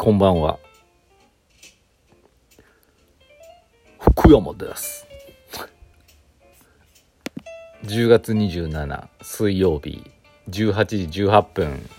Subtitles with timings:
[0.00, 0.60] こんばんは。
[3.98, 5.08] 福山です。
[7.82, 10.08] 10月27水曜日
[10.50, 11.90] 18時18分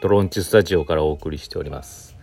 [0.00, 2.16] トロンチスタジオからお送りしております。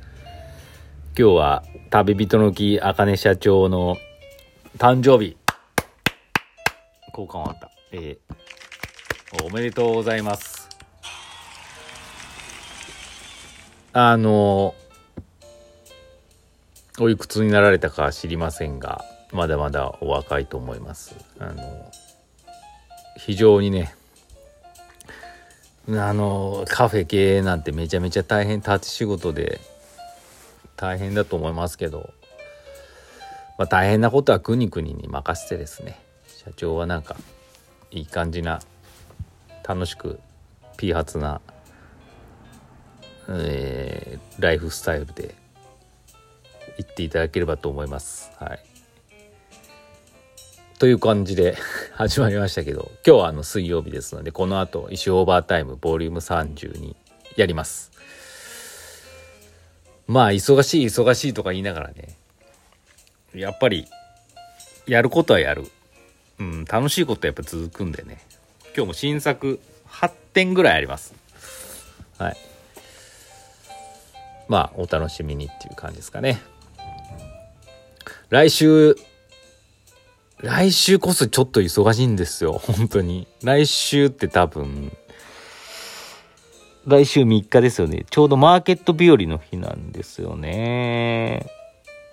[1.20, 3.98] 今日は旅人の木あかね社長の
[4.78, 5.36] 誕生日。
[7.10, 7.70] 交換終わった。
[7.92, 8.38] えー
[9.44, 10.57] おめでとうございます。
[14.00, 14.76] あの、
[17.00, 21.16] おいくつになられたか知りませんが、まだまだお若いと思います。
[21.40, 21.92] あの、
[23.18, 23.96] 非常にね、
[25.90, 29.60] あの、カフェ経営なんてめちゃめちゃ大変、立ち仕事で
[30.76, 32.14] 大変だと思いますけど、
[33.58, 37.16] まあ大変なことは国々に任せてですね、社長はなんか、
[37.90, 38.60] いい感じな、
[39.68, 40.20] 楽しく、
[40.78, 41.42] ピーハツな、
[43.30, 45.34] えーライフスタイルで
[46.78, 48.32] 行っていただければと思います。
[48.40, 48.60] はい。
[50.78, 51.58] という感じで
[51.94, 56.96] 始まりましたけど、今日はあの水曜日ですので、この後、石オーバータイムボリューム32
[57.36, 57.92] やります。
[60.06, 62.16] まあ、忙しい忙しいとか言いながらね、
[63.34, 63.88] やっぱり、
[64.86, 65.66] やることはやる。
[66.40, 68.22] うん、楽しいことはやっぱ続くんでね。
[68.76, 71.16] 今日も新作8点ぐらいあります。
[72.20, 72.57] はい。
[74.48, 76.42] まあ、お楽しみにっていう感じですかね。
[78.30, 78.96] 来週、
[80.40, 83.28] 来週こそちょっと忙しいんですよ、 本当に。
[83.44, 84.96] 来週って多分、
[86.86, 88.06] 来週3日ですよね。
[88.10, 91.50] ちょうどマーケット日和の日なんですよね。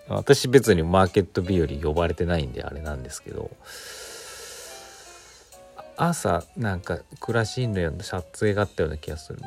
[0.08, 3.50] 私別にマーケット日和呼ばれてないんであれなんですけど、
[5.96, 9.38] 朝なんか暮らしのような撮影があったような気がする。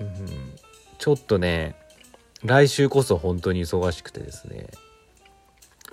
[0.00, 0.54] うん、
[0.98, 1.76] ちょっとね、
[2.44, 4.68] 来週こそ本当に忙しくてですね、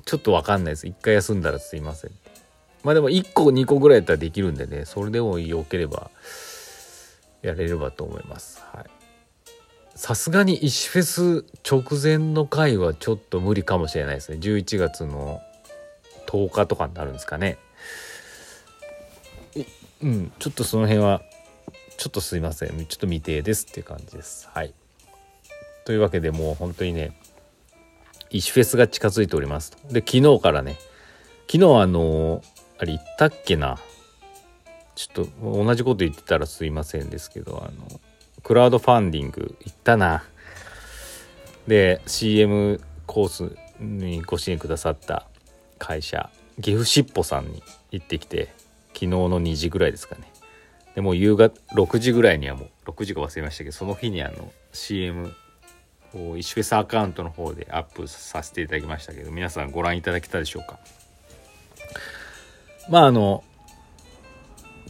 [0.05, 0.87] ちょっとわかんないです。
[0.87, 2.11] 一回休んだらすいません。
[2.83, 6.11] まあでも1個2個ぐらいやったらできるんでね、それでもよければ
[7.41, 8.61] やれればと思います。
[8.73, 8.85] はい。
[9.95, 14.39] さすがに石フェス直前の回はちょっと無理かもしれないですね。
[14.39, 15.41] 11月の
[16.27, 17.57] 10日とかになるんですかね。
[20.03, 21.21] うん、ちょっとその辺は、
[21.97, 22.69] ちょっとすいません。
[22.69, 24.49] ちょっと未定ですっていう感じです。
[24.53, 24.73] はい。
[25.85, 27.15] というわけでもう本当にね、
[28.31, 29.71] 石フェスが近づいております。
[29.91, 30.77] で、昨日からね、
[31.49, 32.41] 昨日あの
[32.79, 33.77] あれ言ったっけな。
[34.95, 37.99] ちょっと同じこと言ってたらすいませんですけど、あの、
[38.43, 40.23] クラウドファンディング行ったな。
[41.67, 45.27] で、CM コースにご支援くださった
[45.77, 46.29] 会社、
[46.61, 48.53] 岐阜しっぽさんに行ってきて、
[48.93, 50.23] 昨日の2時ぐらいですかね。
[50.95, 55.33] でもう夕方6時ぐらいにはもう6時か忘れましたけどその日にあの CM
[56.37, 60.79] 石フェスアカウントの方でアップさせていただきましたけど皆さんご覧いただけたでしょうか？
[62.89, 63.43] まああの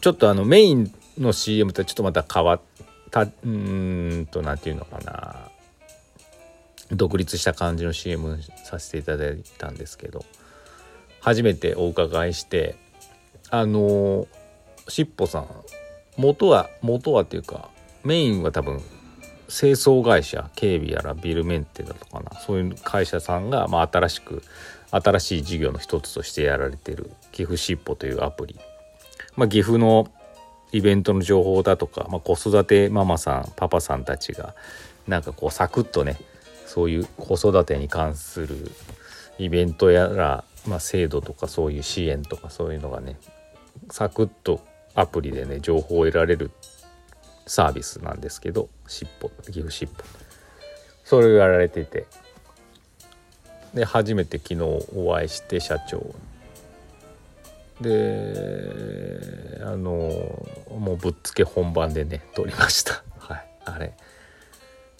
[0.02, 2.62] ちょっとあのメインの CM とはちょっとまた変わっ
[3.12, 5.50] たうーんとなんていうのかな。
[6.91, 10.24] 独立した感じの CM させていただいたんですけど
[11.19, 12.75] 初めてお伺いして
[13.50, 14.28] あの
[14.88, 15.47] しっぽさん
[16.16, 17.72] 元は元はっていうか
[18.03, 18.84] メインは多分
[19.47, 24.44] 清掃会社警備やらビルメンテだとかなそういう会社さんが、まあ、新しく
[24.91, 28.59] 新しい事業の一つとしてやられてる岐阜しっぽというアプリ、
[29.35, 30.07] まあ、岐阜の
[30.72, 34.56] イベントの情報だとか、まあ、子育てママさんパパさんたちが
[35.07, 36.17] なんかこうサクッとね
[36.66, 38.72] そういう子育てに関する
[39.38, 43.18] イベントやら、まあ、制度とかそういう支援とかそういうのがね
[43.91, 44.62] サクッと
[44.95, 46.51] アプリでね情報を得られる
[47.45, 50.03] サービスなんですけどしっぽ岐阜しっぽ
[51.03, 52.07] それをやられてて。
[53.75, 54.62] で初めて昨日
[54.95, 56.15] お会いして社長。
[57.81, 59.92] であの
[60.69, 63.03] もうぶっつけ本番でね撮りました。
[63.19, 63.45] はい。
[63.65, 63.94] あれ。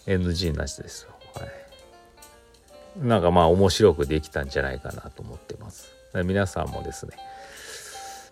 [0.06, 1.12] NG なしですよ。
[1.36, 3.07] はい。
[3.07, 5.89] なんかまあ面白くできたんじゃないかなと思ってます。
[6.13, 7.18] 皆さんもですね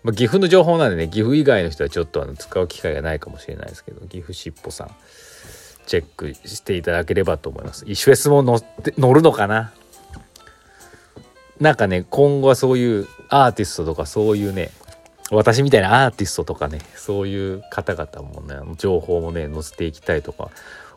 [0.04, 4.92] まあ、岐阜の情報なんでね岐阜以外の人はちょっとあの使う機会がないかもしれないですけど岐阜しっぽさん
[5.86, 7.84] チェックしていただければと思います。
[7.88, 9.74] 石フェスも乗って乗るのかな？
[11.60, 14.72] なんかね今後はそういうアーティストとかそういうね
[15.32, 20.50] 私みたいなアーティストとかねそういう方々もね情報もね載せていきたいとか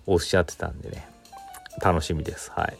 [0.07, 1.09] おっしゃってたんでね
[1.81, 2.51] 楽しみです。
[2.53, 2.77] はい。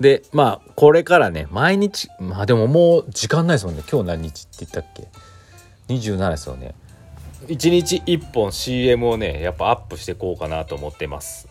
[0.00, 3.82] で、まあ、これからね、毎日、まあでももう時間ないですもんね。
[3.90, 5.08] 今日何日って言ったっけ
[5.88, 6.74] ?27 ですよね。
[7.46, 11.48] 1日1本 CM をねやっぱアップしていこうかなと思ってます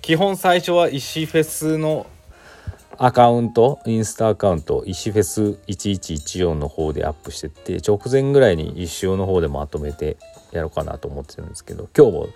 [0.00, 2.06] 基本最初は石フェスの
[2.96, 10.16] アカウントインスタアカウント石フェス1114の方でアップしてって直前ぐらいに一生の方でまとめて
[10.50, 12.28] やろうかなと思ってるんですけど今日も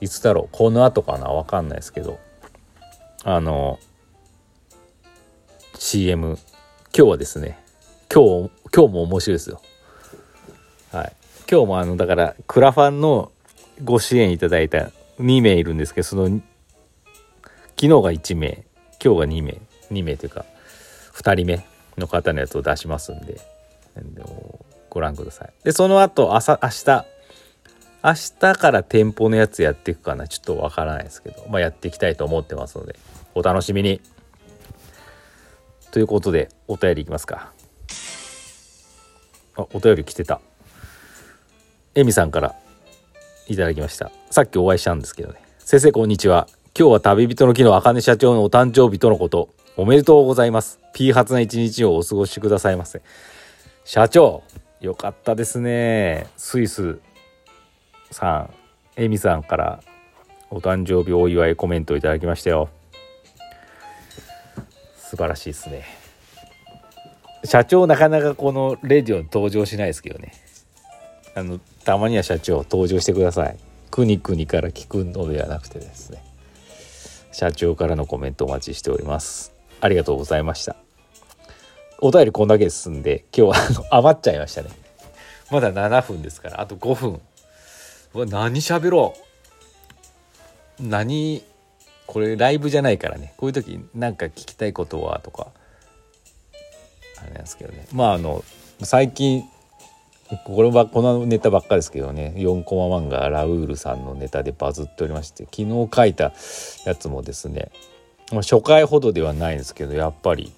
[0.00, 0.56] いつだろう？
[0.56, 1.26] この後かな？
[1.26, 2.18] わかんないですけど
[3.22, 3.78] あの
[5.82, 6.36] CM
[6.94, 7.58] 今日はですね
[8.12, 9.62] 今日今日も面白いですよ。
[10.92, 11.12] はい。
[11.50, 13.32] 今日もあのだからクラファンの
[13.82, 14.90] ご支援いただいた
[15.20, 16.42] 2名いるんですけどその昨
[17.76, 18.62] 日が1名
[19.02, 19.58] 今日が2名。
[19.90, 20.44] 2名というか
[21.14, 21.64] 2人目
[21.96, 23.40] の方のやつを出しますんで
[24.90, 25.52] ご覧ください。
[25.64, 27.06] でその後朝明日
[28.04, 30.28] 明日から店舗のやつやっていくかな。
[30.28, 32.96] ちょっとわからないですけど、まあ、やっていきたいと思ってますので。
[33.34, 34.02] お楽しみに。
[35.90, 37.52] ということでお便りいきますか
[39.56, 40.40] あお便り来てた
[41.94, 42.54] エミさんから
[43.48, 46.46] いただきましたさっきお会いしたんですけどね先生こんにちは
[46.78, 50.78] 今日は旅人の木の茜社長のお誕生日とのことおめでとうございます。
[50.92, 53.00] ピー発な一日をお過ごしくださいませ。
[53.84, 54.42] 社長、
[54.80, 56.26] よかったですね。
[56.36, 56.98] スイス
[58.10, 58.50] さ
[58.96, 59.80] ん、エミさんから
[60.50, 62.68] お誕生日お祝いコメントをいただきましたよ。
[65.10, 65.82] 素晴らしいですね。
[67.44, 70.32] 社長なかなかこのレディオに登場しないですけどね。
[71.34, 73.56] あの、たまには社長登場してください。
[73.90, 76.22] くにくにから聞くのではなくてですね。
[77.32, 79.52] 社長からのコメントお待ちしております。
[79.80, 80.76] ありがとうございました。
[81.98, 84.70] お便りこんだけですんで、今日は余っちゃいましたね。
[85.50, 87.20] まだ7分ですから、あと5分。
[88.14, 89.16] うわ、何喋ろ
[90.78, 90.86] う。
[90.86, 91.42] 何、
[92.10, 93.34] これライブじゃないからね。
[93.36, 95.46] こういう時なんか聞きたいことはとか、
[97.22, 97.86] あれなんですけどね。
[97.92, 98.44] まああの、
[98.82, 99.44] 最近、
[100.44, 106.32] これはこのネタばっかですけどね4コマ漫画ラウールさんのネタでバズっておりまして昨日書いた
[106.86, 107.72] やつもですね
[108.30, 110.52] 初回ほどではないですけどやっぱり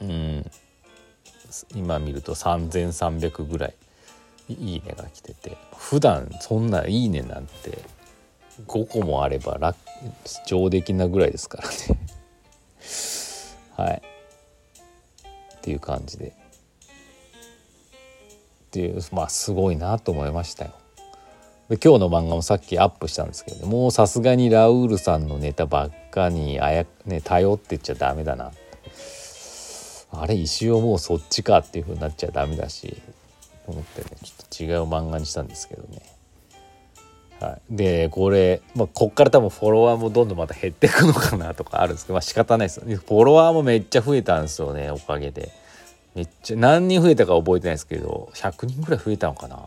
[0.00, 0.50] うん
[1.74, 3.74] 今見ると3300ぐらい
[4.48, 7.78] いいねが来てて普段そんないいねなんて
[8.66, 9.76] 5個もあれば楽
[10.46, 11.74] 上出来なぐらいですからね。
[13.76, 14.02] はい。
[15.58, 16.28] っていう感じで。
[16.28, 16.32] っ
[18.70, 20.72] ていうまあすごいなと思いましたよ。
[21.68, 28.52] で今日の漫画もさっきアップしたんですけどもうさすがにラウールさんのネタばっかにあや、ね、頼ってっちゃダメだな。
[30.12, 33.02] あれ石尾もうそっちかっていう風になっちゃダメだし
[33.66, 34.10] 思ってね。
[34.22, 36.15] ちょっと違う漫画にしたんですけどね。
[37.40, 45.52] はい、でこれ、まあ、こっから多分フォロワーもどんどんまた減っていくのかなとかあるんですけど、まあ仕方ないですフォロワーもめっちゃ増えたんですよねおかげで。
[46.14, 49.60] めっちゃ何人増えたか覚えてないですけど100人ぐらい増えたのかな。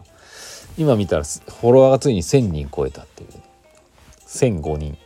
[0.79, 3.29] 今見たらフォロワーがついに1,000人超えたっていう。
[4.25, 4.97] 1,005人。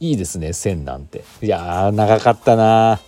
[0.00, 1.22] いいですね1,000なんて。
[1.42, 2.98] いやー長かったな。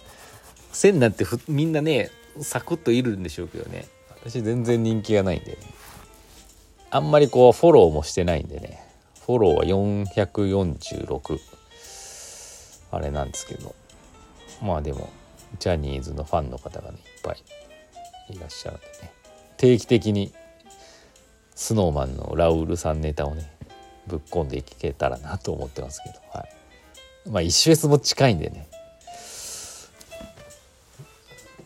[0.73, 2.11] 1,000なんてみんなね
[2.41, 3.87] サクッといるんでしょうけどね。
[4.21, 5.57] 私全然人気がないんで、ね、
[6.95, 8.81] あんまりこうフォローもしてないんでね。
[9.27, 11.39] フォローは446
[12.93, 13.75] あれなんですけど。
[14.63, 15.11] まあでも
[15.59, 17.43] ジャニーズのファンの方がねいっぱい
[18.31, 19.13] いらっしゃるんでね。
[19.57, 20.33] 定期的に
[21.57, 23.51] snowman のラウールさんネタをね
[24.07, 26.47] ぶっ込んでいけたらなと思ってますけど、は
[27.27, 28.69] い、まあ石フェスも近いんでね。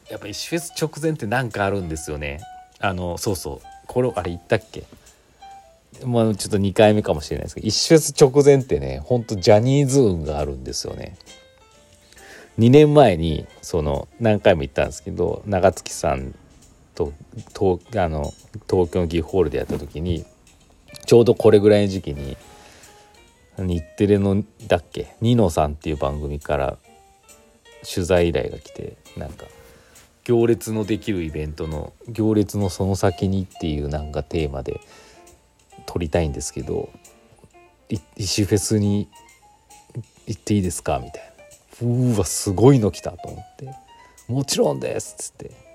[0.08, 2.40] やっぱ石フェス直前って何かあるんですよね。
[2.78, 3.66] あのそうそう。
[3.86, 4.84] これあれ言ったっけ？
[6.04, 11.16] まあちょっと2回目かもしれないですけど石フ直前ってねほんとジャニーズ運があるんですよね。
[12.58, 16.34] 2年前にその何回も言ったんですけど長月さん
[16.94, 17.12] と
[17.56, 18.34] 東あの
[18.68, 20.24] 東京のギフホールでやった時に
[21.06, 22.36] ちょうどこれぐらいの時期に
[23.58, 26.78] 日テレのだっけニノさんっていう番組から
[27.88, 29.46] 取材依頼が来てなんか
[30.24, 34.80] 行列のできるイベントの行列のその先にっていうなんかテーマで
[35.86, 36.90] 撮りたいんですけど
[38.16, 39.08] 石フェスに
[40.26, 41.86] 行っていいですかみたいな。
[41.86, 43.68] うわすごいの来たと思って
[44.26, 45.68] 「もちろんです」っつって。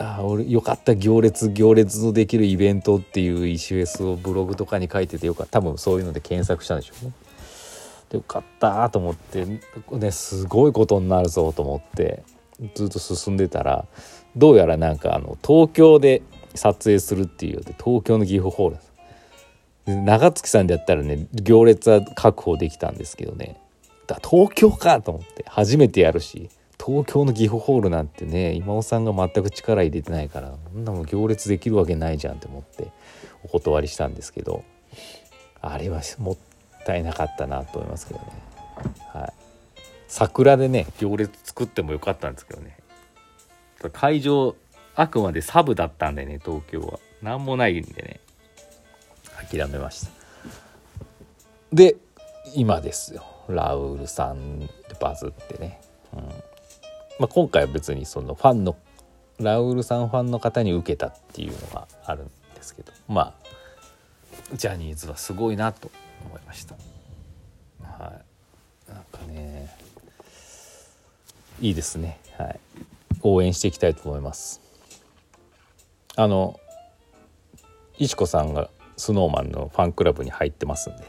[0.00, 5.58] ああ俺よかった行列行列のできるイベントっていう石フェスをブログとかに書いててよかった。
[5.58, 7.12] 多分そういうので検索したんでしょうね。
[8.10, 9.44] でよかったと思って。
[9.90, 12.22] ねすごいことになるぞと思って。
[12.74, 13.86] ずっと進んでたら
[14.36, 16.22] どうやらなんかあの東京で
[16.58, 18.76] 撮影するっていうで東京の岐阜ホール
[20.04, 23.58] 長月さんでやったらね行列は確保できたんですけどね。
[24.06, 32.90] だ東京かと思って初めてやるし東京の岐阜ホールなんてね今尾さんが全く力入れてないからこんなもん行列できるわけないじゃんって思って
[33.44, 34.64] お断りしたんですけど
[35.60, 36.36] あれはもっ
[36.84, 38.26] たいなかったなと思いますけどね。
[39.12, 39.32] はい。
[40.06, 42.78] 桜でね行列作ってもよかったんですけどね。
[43.92, 44.56] 会場
[44.98, 46.98] あくまでサブだったんでね東京は。
[47.22, 48.20] 何もないんでね。
[49.48, 50.10] 諦めました。
[51.72, 51.94] で
[52.52, 53.24] 今ですよ。
[53.48, 54.68] ラウールさんで
[55.00, 55.80] バズってね、
[56.12, 56.20] うん。
[56.20, 58.76] まあ、今回は別にそのファンの
[59.38, 62.92] ラウールさんファンの方に受けたっていうのがあるんですけど。
[63.06, 63.34] まあ
[64.54, 65.92] ジャニーズはすごいなと
[66.26, 66.74] 思いました。
[67.84, 68.20] は
[68.88, 68.90] い。
[68.90, 69.72] なんかね
[71.60, 72.18] いいですね。
[72.36, 72.60] はい。
[73.22, 74.67] 応援していきたいと思います。
[76.18, 76.58] あの
[77.96, 81.04] いちこさんが snowman のファンクラブに入ってますんで。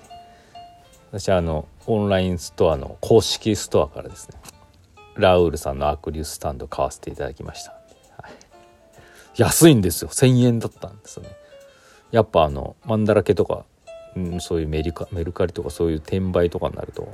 [1.12, 4.38] 私はあのオンラインストアの公式ストアからですね
[5.16, 7.72] ラウールさんのアクリルスタンド買わせていただきました、
[8.22, 8.32] はい、
[9.36, 10.10] 安いんですよ。
[10.10, 11.32] 1,000円だったんですよね。
[12.12, 13.66] やっぱあのマンダラケとか、
[14.16, 17.12] うん、そういうメリカメルカリとかそういう転売とかになると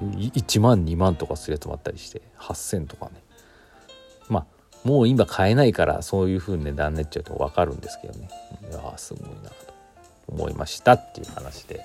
[0.00, 3.14] 1万2万とかするやつもあったりして8,000とかね。
[4.84, 8.28] もう今買えないからそういう風に値段になっちゃうと分かるんですけどね。
[8.70, 9.74] いやすごいなと
[10.28, 11.80] 思いましたっていう話で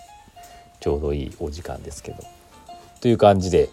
[0.80, 2.18] ちょうどいいお時間ですけど。
[3.02, 3.70] という感じで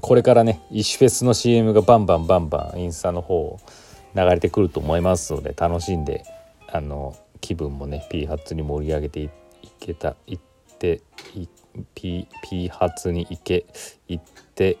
[0.00, 3.58] これからね石フェスの CM がバンバンバンバンインスタの方
[4.14, 6.24] 流れてくると思いますので楽しんで
[6.68, 9.30] あの気分もね P 発に盛り上げてい
[9.78, 10.38] けたいっ
[10.78, 11.02] て
[11.34, 11.46] い
[11.94, 13.66] P, P 発に行け
[14.08, 14.24] 行っ
[14.54, 14.78] て